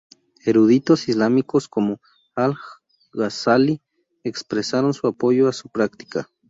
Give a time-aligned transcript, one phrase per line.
[0.47, 2.01] Eruditos islámicos como
[2.33, 3.83] Al-Ghazali
[4.23, 6.27] expresaron su apoyo a su práctica.